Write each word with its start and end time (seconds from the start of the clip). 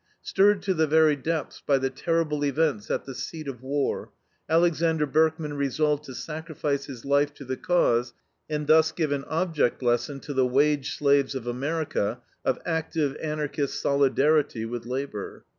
Stirred 0.23 0.63
to 0.63 0.73
the 0.73 0.87
very 0.87 1.15
depths 1.15 1.61
by 1.63 1.77
the 1.77 1.91
terrible 1.91 2.43
events 2.43 2.89
at 2.89 3.05
the 3.05 3.13
seat 3.13 3.47
of 3.47 3.61
war, 3.61 4.11
Alexander 4.49 5.05
Berkman 5.05 5.53
resolved 5.53 6.05
to 6.05 6.15
sacrifice 6.15 6.85
his 6.85 7.05
life 7.05 7.35
to 7.35 7.45
the 7.45 7.55
Cause 7.55 8.13
and 8.49 8.65
thus 8.65 8.91
give 8.91 9.11
an 9.11 9.25
object 9.25 9.83
lesson 9.83 10.19
to 10.21 10.33
the 10.33 10.47
wage 10.47 10.95
slaves 10.97 11.35
of 11.35 11.45
America 11.45 12.19
of 12.43 12.57
active 12.65 13.15
Anarchist 13.17 13.79
solidarity 13.79 14.65
with 14.65 14.87
labor. 14.87 15.45